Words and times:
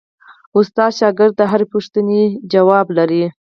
استاد 0.57 0.91
د 0.93 0.95
شاګرد 0.99 1.33
د 1.37 1.41
هرې 1.51 1.65
پوښتنې 1.73 2.21
ځواب 2.51 2.87
لري. 2.97 3.23